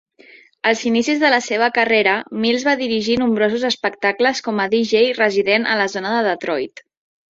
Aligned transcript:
Als 0.69 0.79
inicis 0.91 1.21
de 1.23 1.29
la 1.33 1.39
seva 1.47 1.67
carrera, 1.75 2.15
Mills 2.47 2.67
va 2.71 2.75
dirigir 2.81 3.19
nombrosos 3.27 3.69
espectacles 3.73 4.45
com 4.51 4.67
a 4.67 4.69
DJ 4.77 5.07
resident 5.23 5.73
a 5.77 5.81
la 5.85 5.91
zona 5.99 6.21
de 6.21 6.31
Detroit. 6.35 6.89